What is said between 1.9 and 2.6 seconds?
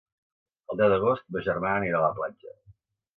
a la platja.